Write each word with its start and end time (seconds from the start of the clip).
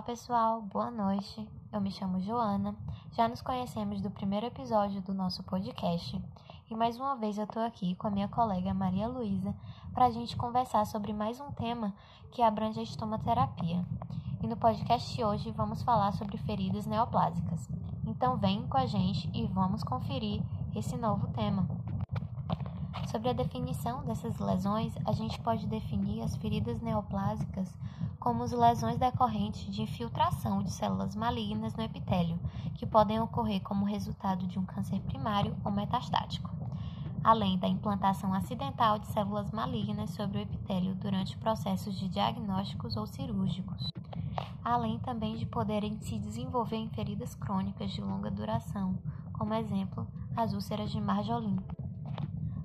Olá 0.00 0.06
pessoal, 0.06 0.62
boa 0.62 0.90
noite. 0.90 1.46
Eu 1.70 1.78
me 1.78 1.90
chamo 1.90 2.22
Joana. 2.22 2.74
Já 3.12 3.28
nos 3.28 3.42
conhecemos 3.42 4.00
do 4.00 4.10
primeiro 4.10 4.46
episódio 4.46 5.02
do 5.02 5.12
nosso 5.12 5.42
podcast 5.42 6.18
e 6.70 6.74
mais 6.74 6.96
uma 6.96 7.16
vez 7.16 7.36
eu 7.36 7.44
estou 7.44 7.62
aqui 7.62 7.94
com 7.96 8.06
a 8.06 8.10
minha 8.10 8.26
colega 8.26 8.72
Maria 8.72 9.06
Luísa 9.06 9.54
para 9.92 10.06
a 10.06 10.10
gente 10.10 10.38
conversar 10.38 10.86
sobre 10.86 11.12
mais 11.12 11.38
um 11.38 11.52
tema 11.52 11.94
que 12.30 12.40
abrange 12.40 12.80
a 12.80 12.82
estomaterapia. 12.82 13.84
E 14.42 14.46
no 14.46 14.56
podcast 14.56 15.14
de 15.14 15.22
hoje 15.22 15.50
vamos 15.50 15.82
falar 15.82 16.12
sobre 16.12 16.38
feridas 16.38 16.86
neoplásicas. 16.86 17.68
Então 18.06 18.38
vem 18.38 18.66
com 18.68 18.78
a 18.78 18.86
gente 18.86 19.30
e 19.34 19.46
vamos 19.48 19.84
conferir 19.84 20.42
esse 20.74 20.96
novo 20.96 21.26
tema. 21.34 21.68
Sobre 23.10 23.28
a 23.28 23.32
definição 23.32 24.04
dessas 24.04 24.38
lesões, 24.38 24.94
a 25.04 25.10
gente 25.10 25.40
pode 25.40 25.66
definir 25.66 26.22
as 26.22 26.36
feridas 26.36 26.80
neoplásicas 26.80 27.68
como 28.20 28.44
as 28.44 28.52
lesões 28.52 28.98
decorrentes 28.98 29.74
de 29.74 29.82
infiltração 29.82 30.62
de 30.62 30.70
células 30.70 31.16
malignas 31.16 31.74
no 31.74 31.82
epitélio, 31.82 32.38
que 32.76 32.86
podem 32.86 33.18
ocorrer 33.18 33.62
como 33.62 33.84
resultado 33.84 34.46
de 34.46 34.60
um 34.60 34.64
câncer 34.64 35.00
primário 35.00 35.56
ou 35.64 35.72
metastático, 35.72 36.48
além 37.24 37.58
da 37.58 37.66
implantação 37.66 38.32
acidental 38.32 39.00
de 39.00 39.08
células 39.08 39.50
malignas 39.50 40.10
sobre 40.10 40.38
o 40.38 40.42
epitélio 40.42 40.94
durante 40.94 41.36
processos 41.36 41.98
de 41.98 42.08
diagnósticos 42.08 42.96
ou 42.96 43.08
cirúrgicos, 43.08 43.88
além 44.62 45.00
também 45.00 45.36
de 45.36 45.46
poderem 45.46 45.98
se 46.00 46.16
desenvolver 46.16 46.76
em 46.76 46.90
feridas 46.90 47.34
crônicas 47.34 47.90
de 47.90 48.00
longa 48.00 48.30
duração, 48.30 48.96
como 49.32 49.52
exemplo, 49.54 50.06
as 50.36 50.52
úlceras 50.52 50.92
de 50.92 51.00
Marjolin. 51.00 51.58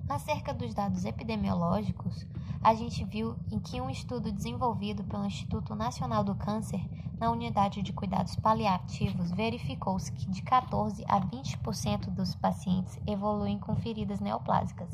Acerca 0.08 0.54
dos 0.54 0.72
dados 0.72 1.04
epidemiológicos, 1.04 2.24
a 2.62 2.72
gente 2.74 3.04
viu 3.04 3.36
em 3.50 3.58
que 3.58 3.80
um 3.80 3.90
estudo 3.90 4.30
desenvolvido 4.30 5.02
pelo 5.02 5.26
Instituto 5.26 5.74
Nacional 5.74 6.22
do 6.22 6.34
Câncer 6.36 6.80
na 7.18 7.28
unidade 7.30 7.82
de 7.82 7.92
cuidados 7.92 8.36
paliativos 8.36 9.32
verificou-se 9.32 10.12
que 10.12 10.30
de 10.30 10.42
14 10.42 11.04
a 11.08 11.20
20% 11.20 12.06
dos 12.10 12.36
pacientes 12.36 12.96
evoluem 13.04 13.58
com 13.58 13.74
feridas 13.74 14.20
neoplásicas, 14.20 14.90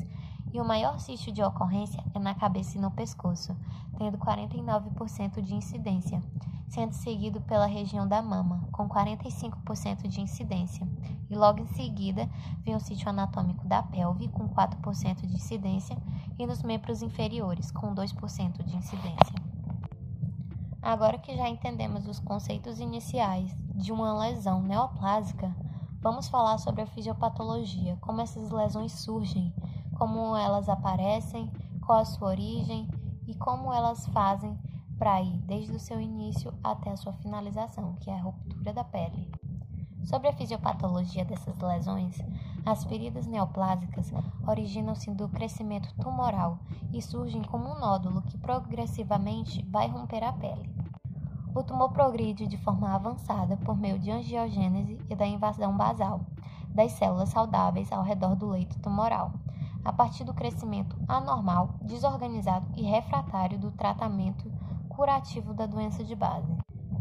e 0.50 0.58
o 0.58 0.64
maior 0.64 0.98
sítio 0.98 1.30
de 1.30 1.42
ocorrência 1.42 2.02
é 2.14 2.19
na 2.19 2.34
cabeça 2.34 2.78
e 2.78 2.80
no 2.80 2.91
pescoço, 2.91 3.54
tendo 3.98 4.16
49% 4.16 5.42
de 5.42 5.54
incidência 5.54 6.22
sendo 6.73 6.95
seguido 6.95 7.39
pela 7.42 7.67
região 7.67 8.09
da 8.09 8.23
mama, 8.23 8.67
com 8.73 8.89
45% 8.89 10.09
de 10.09 10.23
incidência, 10.23 10.89
e 11.28 11.37
logo 11.37 11.61
em 11.61 11.67
seguida 11.67 12.27
vem 12.65 12.75
o 12.75 12.81
sítio 12.81 13.11
anatômico 13.11 13.69
da 13.69 13.83
pelve, 13.83 14.28
com 14.28 14.48
4% 14.48 15.27
de 15.27 15.34
incidência, 15.34 15.95
e 16.39 16.47
nos 16.47 16.62
membros 16.62 17.03
inferiores, 17.03 17.70
com 17.70 17.95
2% 17.95 18.65
de 18.65 18.75
incidência. 18.75 19.34
Agora 20.81 21.19
que 21.19 21.37
já 21.37 21.47
entendemos 21.47 22.09
os 22.09 22.19
conceitos 22.19 22.81
iniciais 22.81 23.55
de 23.75 23.93
uma 23.93 24.19
lesão 24.19 24.62
neoplásica, 24.62 25.55
vamos 26.00 26.27
falar 26.28 26.56
sobre 26.56 26.81
a 26.81 26.87
fisiopatologia, 26.87 27.98
como 28.00 28.23
essas 28.23 28.50
lesões 28.50 28.93
surgem, 28.93 29.55
como 29.98 30.34
elas 30.34 30.70
aparecem, 30.70 31.53
qual 31.83 31.98
a 31.98 32.05
sua 32.06 32.28
origem 32.28 32.89
e 33.28 33.34
como 33.34 33.70
elas 33.70 34.06
fazem 34.06 34.59
para 35.03 35.20
ir 35.20 35.36
desde 35.39 35.75
o 35.75 35.81
seu 35.81 36.00
início 36.00 36.55
até 36.62 36.92
a 36.92 36.97
sua 36.97 37.12
finalização, 37.14 37.97
que 37.98 38.08
é 38.08 38.14
a 38.14 38.22
ruptura 38.22 38.72
da 38.72 38.84
pele. 38.84 39.28
Sobre 40.05 40.28
a 40.28 40.33
fisiopatologia 40.33 41.25
dessas 41.25 41.59
lesões, 41.59 42.17
as 42.64 42.84
feridas 42.84 43.27
neoplásicas 43.27 44.12
originam-se 44.47 45.11
do 45.11 45.28
crescimento 45.28 45.92
tumoral 46.00 46.61
e 46.92 47.03
surgem 47.03 47.42
como 47.42 47.69
um 47.69 47.81
nódulo 47.81 48.22
que 48.22 48.39
progressivamente 48.39 49.69
vai 49.69 49.89
romper 49.89 50.22
a 50.22 50.33
pele. 50.34 50.72
O 51.53 51.64
tumor 51.64 51.91
progride 51.91 52.47
de 52.47 52.56
forma 52.59 52.94
avançada 52.94 53.56
por 53.56 53.77
meio 53.77 53.98
de 53.98 54.09
angiogênese 54.09 55.00
e 55.11 55.16
da 55.16 55.27
invasão 55.27 55.77
basal 55.77 56.20
das 56.69 56.93
células 56.93 57.31
saudáveis 57.31 57.91
ao 57.91 58.05
redor 58.05 58.37
do 58.37 58.47
leito 58.47 58.78
tumoral, 58.78 59.32
a 59.84 59.93
partir 59.93 60.22
do 60.22 60.32
crescimento 60.32 60.97
anormal, 61.09 61.75
desorganizado 61.82 62.69
e 62.76 62.82
refratário 62.82 63.59
do 63.59 63.72
tratamento 63.72 64.49
curativo 64.92 65.54
da 65.54 65.64
doença 65.64 66.04
de 66.04 66.14
base. 66.14 66.54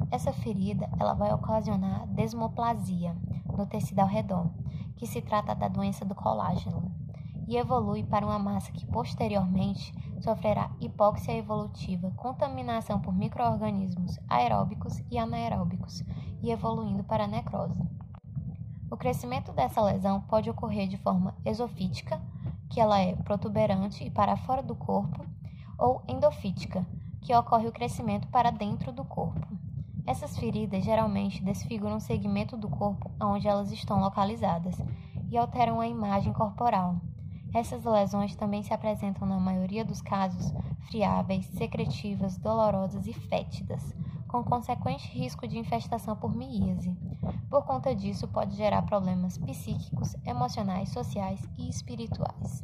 Essa 0.10 0.32
ferida 0.32 0.90
ela 0.98 1.14
vai 1.14 1.34
ocasionar 1.34 2.08
desmoplasia 2.08 3.16
no 3.58 3.66
tecido 3.66 4.00
ao 4.00 4.08
redor, 4.08 4.50
que 4.96 5.06
se 5.06 5.22
trata 5.22 5.54
da 5.54 5.68
doença 5.68 6.06
do 6.06 6.16
colágeno, 6.16 6.90
e 7.48 7.58
evolui 7.58 8.04
para 8.04 8.26
uma 8.26 8.40
massa 8.40 8.72
que 8.72 8.86
posteriormente 8.86 9.94
sofrerá 10.22 10.72
hipóxia 10.80 11.34
evolutiva, 11.34 12.12
contaminação 12.12 13.02
por 13.02 13.14
microorganismos 13.14 14.18
aeróbicos 14.30 15.02
e 15.12 15.18
anaeróbicos, 15.18 16.02
e 16.42 16.50
evoluindo 16.50 17.04
para 17.04 17.28
necrose. 17.28 17.78
O 18.90 18.96
crescimento 18.96 19.52
dessa 19.52 19.82
lesão 19.82 20.22
pode 20.22 20.50
ocorrer 20.50 20.88
de 20.88 20.98
forma 20.98 21.36
esofítica, 21.44 22.22
que 22.70 22.80
ela 22.80 23.00
é 23.02 23.18
protuberante 23.18 24.06
e 24.06 24.10
para 24.10 24.38
fora 24.38 24.64
do 24.64 24.76
corpo, 24.76 25.26
ou 25.78 26.02
endofítica, 26.08 26.86
que 27.22 27.34
ocorre 27.36 27.68
o 27.68 27.72
crescimento 27.72 28.28
para 28.28 28.52
dentro 28.52 28.92
do 28.92 29.04
corpo. 29.06 29.48
Essas 30.06 30.38
feridas 30.38 30.84
geralmente 30.84 31.44
desfiguram 31.44 31.98
o 31.98 32.02
segmento 32.02 32.58
do 32.58 32.68
corpo 32.68 33.10
onde 33.22 33.48
elas 33.48 33.72
estão 33.72 34.02
localizadas 34.02 34.76
e 35.30 35.38
alteram 35.38 35.80
a 35.80 35.88
imagem 35.88 36.34
corporal. 36.34 37.00
Essas 37.54 37.84
lesões 37.84 38.36
também 38.36 38.64
se 38.64 38.74
apresentam, 38.74 39.28
na 39.28 39.40
maioria 39.40 39.86
dos 39.86 40.02
casos, 40.02 40.52
friáveis, 40.90 41.46
secretivas, 41.48 42.38
dolorosas 42.38 43.06
e 43.06 43.14
fétidas, 43.14 43.94
com 44.28 44.44
consequente 44.44 45.08
risco 45.10 45.48
de 45.48 45.60
infestação 45.60 46.16
por 46.16 46.36
miíase. 46.36 46.96
Por 47.50 47.64
conta 47.66 47.94
disso, 47.94 48.28
pode 48.28 48.56
gerar 48.56 48.82
problemas 48.84 49.38
psíquicos, 49.38 50.16
emocionais, 50.26 50.90
sociais 50.90 51.46
e 51.58 51.70
espirituais. 51.70 52.64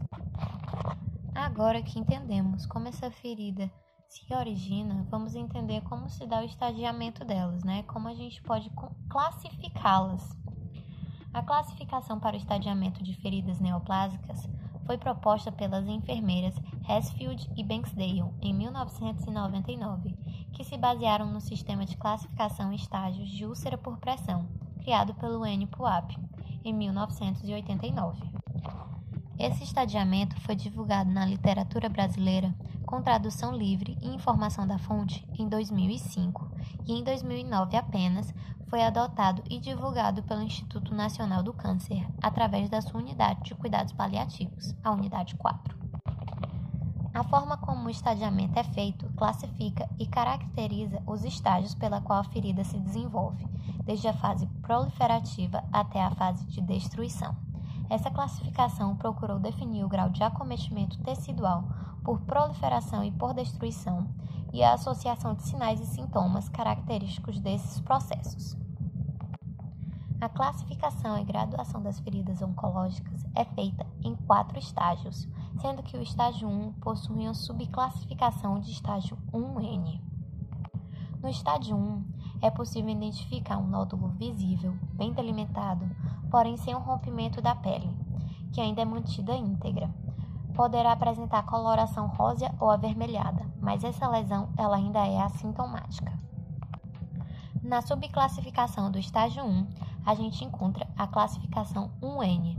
Agora 1.35 1.83
que 1.83 1.99
entendemos 1.99 2.65
como 2.65 2.87
essa 2.87 3.11
ferida 3.11 3.69
se 4.09 4.33
origina, 4.33 5.05
vamos 5.09 5.35
entender 5.35 5.81
como 5.81 6.09
se 6.09 6.25
dá 6.25 6.39
o 6.39 6.45
estadiamento 6.45 7.25
delas, 7.25 7.63
né? 7.63 7.83
Como 7.83 8.07
a 8.07 8.13
gente 8.13 8.41
pode 8.41 8.71
classificá-las. 9.09 10.35
A 11.33 11.43
classificação 11.43 12.19
para 12.19 12.35
o 12.35 12.39
estadiamento 12.39 13.03
de 13.03 13.13
feridas 13.15 13.59
neoplásicas 13.59 14.47
foi 14.85 14.97
proposta 14.97 15.51
pelas 15.51 15.85
enfermeiras 15.87 16.55
Hesfield 16.87 17.51
e 17.57 17.63
Banksdale 17.63 18.33
em 18.41 18.53
1999, 18.53 20.17
que 20.53 20.63
se 20.63 20.77
basearam 20.77 21.25
no 21.25 21.41
sistema 21.41 21.85
de 21.85 21.97
classificação 21.97 22.71
estágios 22.71 23.29
de 23.29 23.45
úlcera 23.45 23.77
por 23.77 23.97
pressão, 23.97 24.47
criado 24.79 25.13
pelo 25.15 25.45
N. 25.45 25.67
Puap 25.67 26.15
em 26.63 26.73
1989. 26.73 28.31
Esse 29.37 29.63
estadiamento 29.63 30.39
foi 30.41 30.55
divulgado 30.55 31.11
na 31.11 31.25
literatura 31.25 31.89
brasileira 31.89 32.55
com 32.87 33.01
tradução 33.01 33.53
livre 33.53 33.97
e 34.01 34.07
informação 34.07 34.65
da 34.65 34.79
fonte 34.79 35.27
em 35.37 35.47
2005 35.47 36.49
e 36.87 36.93
em 36.93 37.03
2009 37.03 37.75
apenas 37.75 38.33
foi 38.67 38.81
adotado 38.81 39.43
e 39.49 39.59
divulgado 39.59 40.23
pelo 40.23 40.41
Instituto 40.41 40.95
Nacional 40.95 41.43
do 41.43 41.53
Câncer 41.53 42.07
através 42.23 42.69
da 42.69 42.81
sua 42.81 43.01
unidade 43.01 43.43
de 43.43 43.55
cuidados 43.55 43.91
paliativos, 43.91 44.73
a 44.81 44.91
unidade 44.91 45.35
4. 45.35 45.77
A 47.13 47.23
forma 47.25 47.57
como 47.57 47.87
o 47.87 47.89
estadiamento 47.89 48.57
é 48.57 48.63
feito 48.63 49.11
classifica 49.17 49.89
e 49.99 50.07
caracteriza 50.07 51.03
os 51.05 51.25
estágios 51.25 51.75
pela 51.75 51.99
qual 51.99 52.19
a 52.19 52.23
ferida 52.23 52.63
se 52.63 52.79
desenvolve, 52.79 53.45
desde 53.83 54.07
a 54.07 54.13
fase 54.13 54.47
proliferativa 54.61 55.61
até 55.73 56.01
a 56.01 56.11
fase 56.11 56.45
de 56.45 56.61
destruição. 56.61 57.35
Essa 57.89 58.11
classificação 58.11 58.95
procurou 58.95 59.39
definir 59.39 59.83
o 59.83 59.87
grau 59.87 60.09
de 60.09 60.21
acometimento 60.21 60.97
tecidual 61.03 61.63
por 62.03 62.19
proliferação 62.21 63.03
e 63.03 63.11
por 63.11 63.33
destruição 63.33 64.07
e 64.53 64.63
a 64.63 64.73
associação 64.73 65.33
de 65.33 65.43
sinais 65.43 65.79
e 65.79 65.85
sintomas 65.85 66.49
característicos 66.49 67.39
desses 67.39 67.79
processos. 67.81 68.57
A 70.19 70.27
classificação 70.27 71.17
e 71.19 71.23
graduação 71.23 71.81
das 71.81 71.99
feridas 71.99 72.41
oncológicas 72.41 73.23
é 73.35 73.45
feita 73.45 73.85
em 74.03 74.15
quatro 74.15 74.57
estágios, 74.57 75.27
sendo 75.61 75.83
que 75.83 75.95
o 75.95 76.01
estágio 76.01 76.47
1 76.47 76.73
possui 76.73 77.25
uma 77.25 77.35
subclassificação 77.35 78.59
de 78.59 78.71
estágio 78.71 79.17
1N. 79.31 80.01
No 81.21 81.29
estágio 81.29 81.75
1, 81.75 82.03
é 82.41 82.49
possível 82.49 82.89
identificar 82.89 83.57
um 83.57 83.67
nódulo 83.67 84.09
visível, 84.09 84.77
bem 84.93 85.13
delimitado, 85.13 85.89
porém 86.29 86.57
sem 86.57 86.75
um 86.75 86.79
rompimento 86.79 87.41
da 87.41 87.55
pele, 87.55 87.89
que 88.51 88.61
ainda 88.61 88.81
é 88.81 88.85
mantida 88.85 89.35
íntegra. 89.35 89.89
Poderá 90.53 90.91
apresentar 90.91 91.43
coloração 91.43 92.07
rósea 92.07 92.53
ou 92.59 92.69
avermelhada, 92.69 93.45
mas 93.61 93.83
essa 93.83 94.07
lesão 94.07 94.49
ela 94.57 94.77
ainda 94.77 95.05
é 95.05 95.21
assintomática. 95.21 96.17
Na 97.61 97.81
subclassificação 97.81 98.89
do 98.89 98.97
estágio 98.97 99.43
1, 99.43 99.67
a 100.05 100.15
gente 100.15 100.43
encontra 100.45 100.87
a 100.97 101.05
classificação 101.05 101.91
1N. 102.01 102.57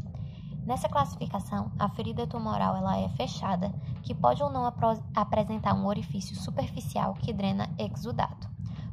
Nessa 0.66 0.88
classificação, 0.88 1.72
a 1.78 1.88
ferida 1.88 2.26
tumoral 2.26 2.76
ela 2.76 2.98
é 2.98 3.08
fechada, 3.10 3.72
que 4.02 4.14
pode 4.14 4.42
ou 4.42 4.50
não 4.50 4.70
apresentar 5.14 5.72
um 5.72 5.86
orifício 5.86 6.36
superficial 6.36 7.14
que 7.14 7.32
drena 7.32 7.70
exudato. 7.78 8.47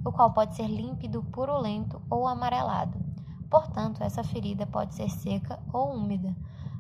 O 0.06 0.12
qual 0.12 0.32
pode 0.32 0.56
ser 0.56 0.68
límpido, 0.68 1.24
purulento 1.24 2.00
ou 2.10 2.28
amarelado. 2.28 2.98
Portanto, 3.50 4.04
essa 4.04 4.24
ferida 4.24 4.68
pode 4.68 4.94
ser 4.94 5.10
seca 5.10 5.60
ou 5.74 5.96
úmida, 5.96 6.36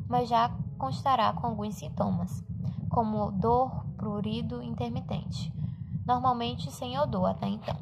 mas 0.07 0.29
já 0.29 0.49
constará 0.77 1.33
com 1.33 1.47
alguns 1.47 1.75
sintomas, 1.75 2.43
como 2.89 3.31
dor, 3.31 3.85
prurido 3.97 4.61
intermitente, 4.61 5.51
normalmente 6.05 6.71
sem 6.71 6.97
odor 6.99 7.31
até 7.31 7.47
então. 7.47 7.75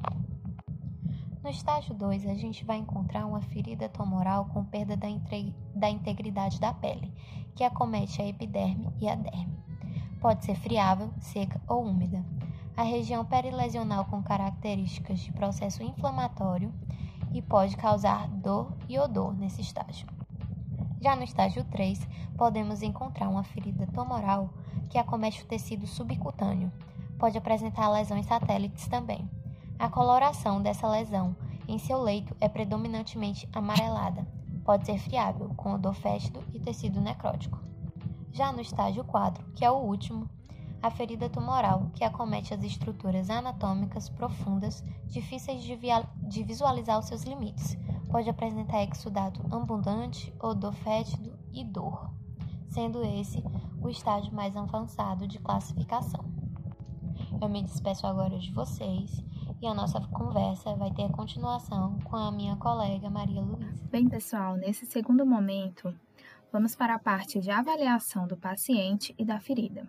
No 1.43 1.49
estágio 1.49 1.93
2, 1.93 2.25
a 2.27 2.35
gente 2.35 2.63
vai 2.63 2.77
encontrar 2.77 3.25
uma 3.25 3.41
ferida 3.41 3.89
tumoral 3.89 4.45
com 4.45 4.63
perda 4.63 4.95
da, 4.95 5.07
da 5.75 5.89
integridade 5.89 6.57
da 6.57 6.73
pele, 6.73 7.13
que 7.53 7.65
acomete 7.65 8.21
a 8.21 8.27
epiderme 8.27 8.93
e 9.01 9.09
a 9.09 9.15
derme. 9.15 9.61
Pode 10.21 10.45
ser 10.45 10.55
friável, 10.55 11.11
seca 11.19 11.61
ou 11.67 11.83
úmida. 11.83 12.23
A 12.75 12.81
região 12.81 13.23
perilesional 13.23 14.05
com 14.05 14.23
características 14.23 15.19
de 15.19 15.31
processo 15.31 15.83
inflamatório 15.83 16.73
e 17.31 17.39
pode 17.39 17.77
causar 17.77 18.27
dor 18.27 18.73
e 18.89 18.97
odor 18.97 19.35
nesse 19.35 19.61
estágio. 19.61 20.07
Já 20.99 21.15
no 21.15 21.23
estágio 21.23 21.63
3, 21.65 21.99
podemos 22.35 22.81
encontrar 22.81 23.29
uma 23.29 23.43
ferida 23.43 23.85
tumoral 23.93 24.49
que 24.89 24.97
acomete 24.97 25.43
o 25.43 25.45
tecido 25.45 25.85
subcutâneo. 25.85 26.71
Pode 27.19 27.37
apresentar 27.37 27.89
lesões 27.89 28.25
satélites 28.25 28.87
também. 28.87 29.29
A 29.77 29.87
coloração 29.87 30.59
dessa 30.59 30.87
lesão 30.87 31.35
em 31.67 31.77
seu 31.77 32.01
leito 32.01 32.35
é 32.41 32.49
predominantemente 32.49 33.47
amarelada. 33.53 34.25
Pode 34.65 34.85
ser 34.87 34.97
friável, 34.97 35.49
com 35.55 35.75
odor 35.75 35.93
fétido 35.93 36.43
e 36.51 36.59
tecido 36.59 36.99
necrótico. 36.99 37.61
Já 38.31 38.51
no 38.51 38.61
estágio 38.61 39.03
4, 39.03 39.43
que 39.53 39.63
é 39.63 39.69
o 39.69 39.75
último, 39.75 40.27
a 40.83 40.91
ferida 40.91 41.30
tumoral, 41.30 41.89
que 41.95 42.03
acomete 42.03 42.53
as 42.53 42.62
estruturas 42.62 43.30
anatômicas 43.30 44.09
profundas, 44.09 44.83
difíceis 45.06 45.63
de, 45.63 45.80
de 46.27 46.44
visualizar 46.44 47.00
os 47.00 47.06
seus 47.06 47.24
limites. 47.24 47.77
Pode 48.12 48.30
apresentar 48.30 48.83
exudato 48.83 49.41
abundante, 49.50 50.33
odor 50.41 50.74
fétido 50.74 51.39
e 51.53 51.63
dor, 51.63 52.12
sendo 52.69 53.01
esse 53.01 53.41
o 53.81 53.89
estágio 53.89 54.33
mais 54.33 54.57
avançado 54.57 55.25
de 55.25 55.39
classificação. 55.39 56.25
Eu 57.41 57.47
me 57.47 57.63
despeço 57.63 58.06
agora 58.06 58.38
de 58.38 58.51
vocês 58.51 59.24
e 59.62 59.65
a 59.65 59.74
nossa 59.74 60.01
conversa 60.01 60.75
vai 60.75 60.91
ter 60.91 61.09
continuação 61.12 61.97
com 62.03 62.18
a 62.18 62.29
minha 62.29 62.57
colega 62.57 63.09
Maria 63.09 63.41
Luísa. 63.41 63.74
Bem, 63.89 64.09
pessoal, 64.09 64.57
nesse 64.57 64.86
segundo 64.86 65.25
momento, 65.25 65.95
vamos 66.51 66.75
para 66.75 66.95
a 66.95 67.00
parte 67.00 67.39
de 67.39 67.50
avaliação 67.50 68.27
do 68.27 68.36
paciente 68.36 69.15
e 69.18 69.24
da 69.24 69.39
ferida. 69.39 69.88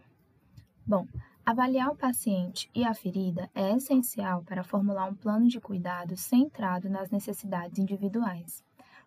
Bom, 0.86 1.06
avaliar 1.46 1.88
o 1.88 1.96
paciente 1.96 2.70
e 2.74 2.84
a 2.84 2.92
ferida 2.92 3.50
é 3.54 3.74
essencial 3.74 4.42
para 4.42 4.62
formular 4.62 5.08
um 5.08 5.14
plano 5.14 5.48
de 5.48 5.58
cuidado 5.58 6.14
centrado 6.14 6.90
nas 6.90 7.10
necessidades 7.10 7.78
individuais. 7.78 8.62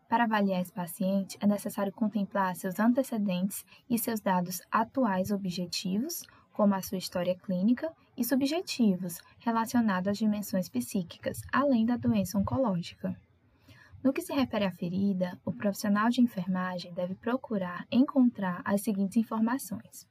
Para 0.09 0.23
avaliar 0.23 0.59
esse 0.59 0.71
paciente, 0.71 1.37
é 1.39 1.45
necessário 1.45 1.93
contemplar 1.93 2.55
seus 2.55 2.79
antecedentes 2.79 3.63
e 3.87 3.99
seus 3.99 4.19
dados 4.19 4.59
atuais 4.71 5.29
objetivos, 5.29 6.23
como 6.51 6.73
a 6.73 6.81
sua 6.81 6.97
história 6.97 7.35
clínica, 7.35 7.93
e 8.17 8.23
subjetivos, 8.23 9.19
relacionados 9.37 10.07
às 10.07 10.17
dimensões 10.17 10.67
psíquicas, 10.67 11.43
além 11.53 11.85
da 11.85 11.95
doença 11.95 12.39
oncológica. 12.39 13.15
No 14.03 14.11
que 14.11 14.23
se 14.23 14.33
refere 14.33 14.65
à 14.65 14.71
ferida, 14.71 15.39
o 15.45 15.51
profissional 15.51 16.09
de 16.09 16.21
enfermagem 16.21 16.91
deve 16.93 17.13
procurar 17.13 17.85
encontrar 17.91 18.63
as 18.65 18.81
seguintes 18.81 19.17
informações: 19.17 20.07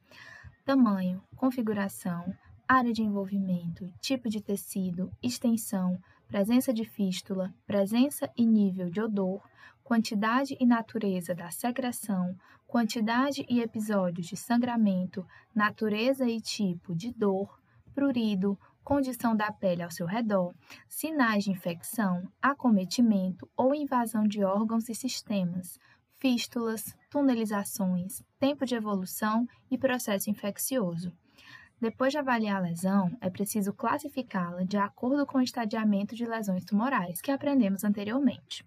tamanho, 0.67 1.23
configuração, 1.33 2.25
área 2.67 2.91
de 2.91 3.01
envolvimento, 3.01 3.89
tipo 4.01 4.27
de 4.27 4.41
tecido, 4.41 5.09
extensão, 5.23 5.97
presença 6.27 6.73
de 6.73 6.83
fístula, 6.83 7.53
presença 7.65 8.29
e 8.35 8.45
nível 8.45 8.89
de 8.89 8.99
odor, 8.99 9.41
quantidade 9.81 10.57
e 10.59 10.65
natureza 10.65 11.33
da 11.33 11.49
secreção, 11.51 12.35
quantidade 12.67 13.45
e 13.47 13.61
episódios 13.61 14.27
de 14.27 14.35
sangramento, 14.35 15.25
natureza 15.55 16.27
e 16.27 16.41
tipo 16.41 16.93
de 16.93 17.13
dor, 17.13 17.61
prurido, 17.95 18.59
condição 18.83 19.33
da 19.37 19.49
pele 19.53 19.83
ao 19.83 19.91
seu 19.91 20.05
redor, 20.05 20.53
sinais 20.89 21.45
de 21.45 21.51
infecção, 21.51 22.29
acometimento 22.41 23.49
ou 23.55 23.73
invasão 23.73 24.27
de 24.27 24.43
órgãos 24.43 24.89
e 24.89 24.95
sistemas, 24.95 25.79
fístulas, 26.19 26.95
tunelizações, 27.09 28.21
tempo 28.39 28.65
de 28.65 28.75
evolução 28.75 29.47
e 29.69 29.77
processo 29.77 30.29
infeccioso. 30.29 31.11
Depois 31.79 32.11
de 32.11 32.17
avaliar 32.17 32.57
a 32.57 32.67
lesão, 32.67 33.15
é 33.21 33.29
preciso 33.29 33.71
classificá-la 33.71 34.63
de 34.63 34.77
acordo 34.77 35.25
com 35.27 35.37
o 35.37 35.43
estadiamento 35.43 36.15
de 36.15 36.25
lesões 36.25 36.65
tumorais 36.65 37.21
que 37.21 37.31
aprendemos 37.31 37.83
anteriormente. 37.83 38.65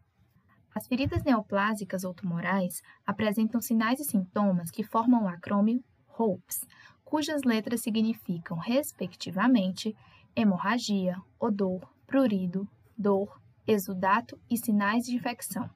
As 0.73 0.87
feridas 0.87 1.25
neoplásicas 1.25 2.05
ou 2.05 2.15
tumorais 2.15 2.81
apresentam 3.05 3.61
sinais 3.61 3.99
e 3.99 4.05
sintomas 4.05 4.71
que 4.71 4.85
formam 4.85 5.25
o 5.25 5.29
acrônimo 5.29 5.83
HOPES, 6.17 6.65
cujas 7.05 7.43
letras 7.43 7.81
significam, 7.81 8.57
respectivamente, 8.57 9.97
hemorragia, 10.37 11.17
odor, 11.41 11.93
prurido, 12.07 12.69
dor, 12.97 13.41
exudato 13.67 14.39
e 14.49 14.57
sinais 14.57 15.05
de 15.05 15.17
infecção. 15.17 15.69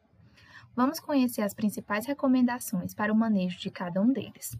Vamos 0.76 0.98
conhecer 0.98 1.42
as 1.42 1.54
principais 1.54 2.04
recomendações 2.04 2.94
para 2.94 3.12
o 3.12 3.16
manejo 3.16 3.58
de 3.58 3.70
cada 3.70 4.00
um 4.00 4.12
deles. 4.12 4.58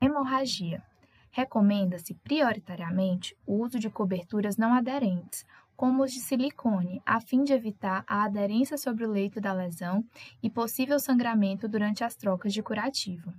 Hemorragia. 0.00 0.82
Recomenda-se 1.30 2.14
prioritariamente 2.14 3.36
o 3.44 3.62
uso 3.62 3.78
de 3.78 3.90
coberturas 3.90 4.56
não 4.56 4.72
aderentes, 4.72 5.44
como 5.76 6.04
os 6.04 6.12
de 6.12 6.20
silicone, 6.20 7.02
a 7.04 7.20
fim 7.20 7.44
de 7.44 7.52
evitar 7.52 8.04
a 8.06 8.24
aderência 8.24 8.78
sobre 8.78 9.04
o 9.04 9.10
leito 9.10 9.40
da 9.40 9.52
lesão 9.52 10.04
e 10.42 10.48
possível 10.48 10.98
sangramento 10.98 11.68
durante 11.68 12.02
as 12.02 12.14
trocas 12.14 12.54
de 12.54 12.62
curativo. 12.62 13.34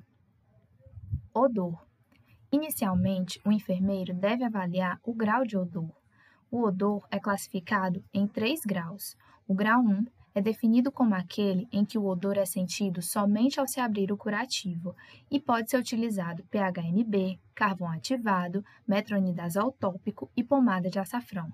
Odor. 1.33 1.81
Inicialmente, 2.51 3.41
o 3.43 3.51
enfermeiro 3.51 4.13
deve 4.13 4.43
avaliar 4.43 4.99
o 5.03 5.13
grau 5.13 5.43
de 5.43 5.57
odor. 5.57 5.91
O 6.51 6.63
odor 6.63 7.07
é 7.09 7.19
classificado 7.19 8.03
em 8.13 8.27
três 8.27 8.61
graus. 8.61 9.17
O 9.47 9.53
grau 9.53 9.81
1 9.81 10.05
é 10.37 10.41
definido 10.41 10.91
como 10.91 11.15
aquele 11.15 11.67
em 11.71 11.83
que 11.83 11.97
o 11.97 12.05
odor 12.05 12.37
é 12.37 12.45
sentido 12.45 13.01
somente 13.01 13.59
ao 13.59 13.67
se 13.67 13.79
abrir 13.79 14.11
o 14.11 14.17
curativo 14.17 14.95
e 15.31 15.39
pode 15.39 15.67
ser 15.67 15.77
utilizado 15.77 16.43
PHMB, 16.51 17.39
carvão 17.55 17.89
ativado, 17.89 18.63
metronidazol 18.87 19.71
tópico 19.71 20.29
e 20.37 20.43
pomada 20.43 20.91
de 20.91 20.99
açafrão. 20.99 21.51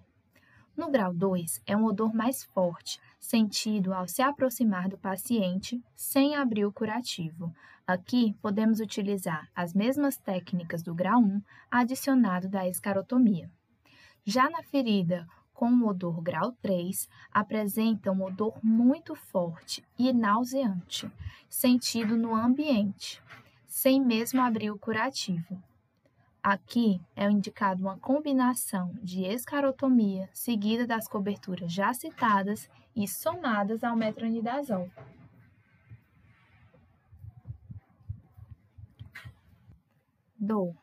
No 0.75 0.92
grau 0.92 1.13
2, 1.13 1.62
é 1.66 1.78
um 1.78 1.86
odor 1.86 2.13
mais 2.13 2.44
forte, 2.44 3.00
sentido 3.18 3.94
ao 3.94 4.06
se 4.06 4.22
aproximar 4.22 4.90
do 4.90 4.98
paciente 4.98 5.82
sem 5.96 6.36
abrir 6.36 6.66
o 6.66 6.74
curativo. 6.74 7.56
Aqui, 7.88 8.36
podemos 8.42 8.82
utilizar 8.82 9.48
as 9.56 9.74
mesmas 9.74 10.18
técnicas 10.18 10.84
do 10.84 10.94
grau 10.94 11.22
1 11.22 11.42
adicionado 11.72 12.50
da 12.50 12.68
escarotomia. 12.68 13.50
Já 14.25 14.50
na 14.50 14.62
ferida 14.62 15.25
com 15.63 15.72
o 15.72 15.88
odor 15.88 16.22
grau 16.22 16.51
3, 16.62 17.08
apresenta 17.32 18.12
um 18.12 18.22
odor 18.25 18.60
muito 18.62 19.15
forte 19.15 19.82
e 19.98 20.12
nauseante, 20.12 21.10
sentido 21.48 22.17
no 22.17 22.36
ambiente, 22.36 23.24
sem 23.65 24.03
mesmo 24.03 24.41
abrir 24.41 24.72
o 24.72 24.77
curativo. 24.77 25.63
Aqui 26.43 27.00
é 27.15 27.32
indicado 27.32 27.82
uma 27.82 27.98
combinação 27.98 28.93
de 29.01 29.24
escarotomia 29.24 30.29
seguida 30.34 30.86
das 30.86 31.08
coberturas 31.08 31.72
já 31.72 31.93
citadas 31.93 32.70
e 32.93 33.08
somadas 33.08 33.86
ao 33.86 33.96
metronidazol. 33.96 34.91
Dor. 40.38 40.83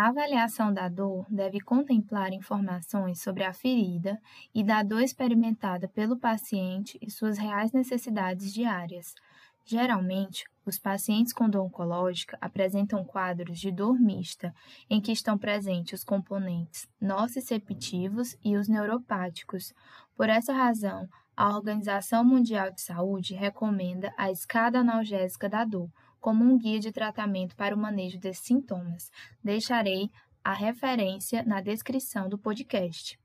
A 0.00 0.06
avaliação 0.08 0.72
da 0.72 0.88
dor 0.88 1.26
deve 1.28 1.60
contemplar 1.60 2.32
informações 2.32 3.20
sobre 3.20 3.44
a 3.44 3.52
ferida 3.52 4.18
e 4.54 4.64
da 4.64 4.82
dor 4.82 5.02
experimentada 5.02 5.88
pelo 5.88 6.16
paciente 6.16 6.98
e 7.02 7.10
suas 7.10 7.36
reais 7.36 7.70
necessidades 7.70 8.50
diárias, 8.50 9.14
Geralmente, 9.62 10.44
os 10.66 10.78
pacientes 10.78 11.32
com 11.32 11.48
dor 11.48 11.66
oncológica 11.66 12.36
apresentam 12.40 13.04
quadros 13.04 13.60
de 13.60 13.70
dor 13.70 14.00
mista, 14.00 14.54
em 14.88 15.00
que 15.00 15.12
estão 15.12 15.38
presentes 15.38 16.00
os 16.00 16.04
componentes 16.04 16.88
nociceptivos 17.00 18.36
e 18.44 18.56
os 18.56 18.68
neuropáticos. 18.68 19.72
Por 20.16 20.28
essa 20.28 20.52
razão, 20.52 21.08
a 21.36 21.54
Organização 21.54 22.24
Mundial 22.24 22.72
de 22.72 22.80
Saúde 22.80 23.34
recomenda 23.34 24.12
a 24.16 24.30
escada 24.30 24.80
analgésica 24.80 25.48
da 25.48 25.64
dor 25.64 25.88
como 26.20 26.44
um 26.44 26.58
guia 26.58 26.78
de 26.78 26.92
tratamento 26.92 27.56
para 27.56 27.74
o 27.74 27.78
manejo 27.78 28.18
desses 28.18 28.44
sintomas. 28.44 29.10
Deixarei 29.42 30.10
a 30.44 30.52
referência 30.52 31.42
na 31.42 31.60
descrição 31.60 32.28
do 32.28 32.38
podcast. 32.38 33.18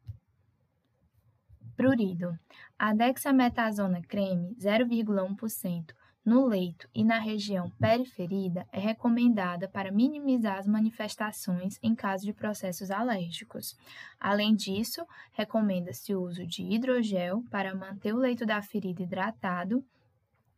Prurido. 1.76 2.38
A 2.80 2.94
dexametasona 2.94 4.02
creme 4.02 4.56
0,1% 4.56 5.94
no 6.26 6.48
leito 6.48 6.90
e 6.94 7.04
na 7.04 7.20
região 7.20 7.70
periferida 7.80 8.68
é 8.72 8.80
recomendada 8.80 9.68
para 9.68 9.92
minimizar 9.92 10.58
as 10.58 10.66
manifestações 10.66 11.78
em 11.84 11.94
caso 11.94 12.26
de 12.26 12.34
processos 12.34 12.90
alérgicos. 12.90 13.78
Além 14.20 14.56
disso, 14.56 15.06
recomenda-se 15.34 16.16
o 16.16 16.22
uso 16.24 16.46
de 16.48 16.64
hidrogel 16.64 17.44
para 17.52 17.76
manter 17.76 18.14
o 18.14 18.18
leito 18.18 18.44
da 18.44 18.60
ferida 18.62 19.04
hidratado 19.04 19.86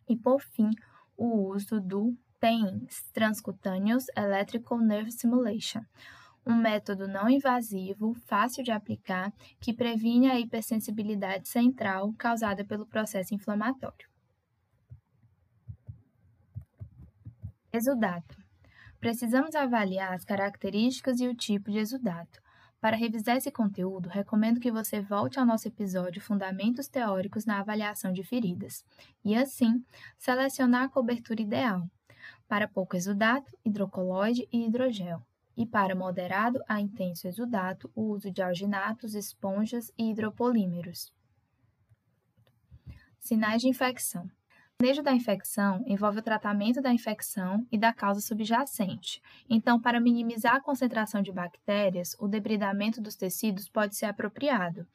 e, 0.08 0.16
por 0.16 0.42
fim, 0.42 0.70
o 1.18 1.50
uso 1.50 1.82
do 1.82 2.16
TENS, 2.40 3.10
Transcutaneous 3.14 4.06
Electrical 4.16 4.80
Nerve 4.80 5.12
Stimulation, 5.12 5.82
um 6.46 6.56
método 6.56 7.08
não 7.08 7.30
invasivo, 7.30 8.14
fácil 8.26 8.64
de 8.64 8.72
aplicar, 8.72 9.34
que 9.60 9.74
previne 9.74 10.30
a 10.30 10.40
hipersensibilidade 10.40 11.48
central 11.50 12.14
causada 12.18 12.64
pelo 12.64 12.86
processo 12.86 13.36
inflamatório. 13.36 14.08
Exudato. 17.72 18.38
Precisamos 19.00 19.56
avaliar 19.56 20.14
as 20.14 20.24
características 20.24 21.20
e 21.20 21.28
o 21.28 21.36
tipo 21.36 21.70
de 21.70 21.80
exudato. 21.80 22.42
Para 22.80 22.96
revisar 22.96 23.36
esse 23.36 23.52
conteúdo, 23.52 24.08
recomendo 24.08 24.60
que 24.60 24.72
você 24.72 25.02
volte 25.02 25.40
ao 25.40 25.46
nosso 25.46 25.68
episódio 25.68 26.22
Fundamentos 26.22 26.88
Teóricos 26.88 27.46
na 27.46 27.60
Avaliação 27.60 28.14
de 28.14 28.24
Feridas 28.24 28.86
e, 29.26 29.36
assim, 29.36 29.84
selecionar 30.18 30.84
a 30.84 30.90
cobertura 30.90 31.42
ideal. 31.42 31.88
Para 32.48 32.68
pouco 32.68 32.96
exudato, 32.96 33.52
hidrocolóide 33.66 34.48
e 34.52 34.66
hidrogel. 34.66 35.22
E 35.56 35.66
para 35.66 35.96
moderado 35.96 36.60
a 36.68 36.80
intenso 36.80 37.28
exudato, 37.28 37.92
o 37.96 38.04
uso 38.04 38.32
de 38.32 38.42
alginatos, 38.42 39.16
esponjas 39.16 39.92
e 39.98 40.12
hidropolímeros. 40.12 41.12
Sinais 43.20 43.62
de 43.62 43.68
infecção. 43.68 44.30
O 44.80 44.84
manejo 44.84 45.02
da 45.02 45.12
infecção 45.12 45.84
envolve 45.88 46.20
o 46.20 46.22
tratamento 46.22 46.80
da 46.80 46.94
infecção 46.94 47.66
e 47.72 47.80
da 47.80 47.92
causa 47.92 48.22
subjacente. 48.22 49.20
Então, 49.50 49.82
para 49.82 50.00
minimizar 50.00 50.56
a 50.56 50.62
concentração 50.62 51.22
de 51.24 51.32
bactérias, 51.32 52.16
o 52.20 52.28
debridamento 52.28 53.02
dos 53.02 53.16
tecidos 53.16 53.68
pode 53.68 53.96
ser 53.96 54.06
apropriado. 54.06 54.86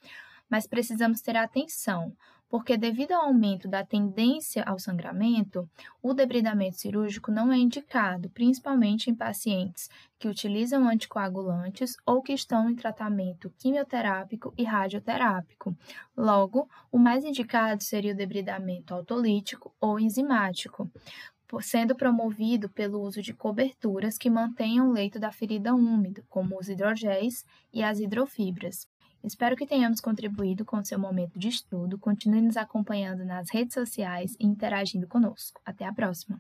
Mas 0.53 0.67
precisamos 0.67 1.23
ter 1.23 1.35
atenção, 1.35 2.13
porque 2.47 2.77
devido 2.77 3.13
ao 3.13 3.23
aumento 3.23 3.67
da 3.67 3.83
tendência 3.83 4.63
ao 4.65 4.79
sangramento, 4.79 5.67
o 6.03 6.13
debridamento 6.13 6.77
cirúrgico 6.77 7.31
não 7.31 7.51
é 7.51 7.57
indicado, 7.57 8.29
principalmente 8.29 9.09
em 9.09 9.15
pacientes 9.15 9.89
que 10.19 10.29
utilizam 10.29 10.87
anticoagulantes 10.87 11.97
ou 12.05 12.21
que 12.21 12.35
estão 12.35 12.69
em 12.69 12.75
tratamento 12.75 13.51
quimioterápico 13.57 14.53
e 14.59 14.63
radioterápico. 14.63 15.75
Logo, 16.15 16.69
o 16.93 16.99
mais 16.99 17.25
indicado 17.25 17.83
seria 17.83 18.13
o 18.13 18.17
debridamento 18.17 18.93
autolítico 18.93 19.75
ou 19.81 19.99
enzimático, 19.99 20.87
sendo 21.63 21.97
promovido 21.97 22.69
pelo 22.69 23.01
uso 23.01 23.23
de 23.23 23.33
coberturas 23.33 24.19
que 24.19 24.29
mantenham 24.29 24.91
o 24.91 24.93
leito 24.93 25.19
da 25.19 25.33
ferida 25.33 25.75
úmido, 25.75 26.23
como 26.29 26.59
os 26.59 26.69
hidrogéis 26.69 27.43
e 27.73 27.83
as 27.83 28.01
hidrofibras. 28.01 28.92
Espero 29.25 29.57
que 29.57 29.67
tenhamos 29.67 30.01
contribuído 30.01 30.65
com 30.65 30.79
o 30.79 30.85
seu 30.85 30.99
momento 30.99 31.39
de 31.39 31.49
estudo. 31.49 31.99
Continue 31.99 32.43
nos 32.43 32.57
acompanhando 32.57 33.25
nas 33.25 33.51
redes 33.51 33.75
sociais 33.75 34.35
e 34.39 34.47
interagindo 34.47 35.07
conosco. 35.07 35.61
Até 35.65 35.85
a 35.85 35.93
próxima! 35.93 36.39